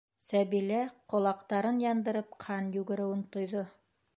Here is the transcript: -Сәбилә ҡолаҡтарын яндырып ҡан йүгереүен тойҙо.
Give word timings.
-Сәбилә 0.27 0.79
ҡолаҡтарын 1.13 1.83
яндырып 1.85 2.33
ҡан 2.47 2.73
йүгереүен 2.79 3.25
тойҙо. 3.37 3.63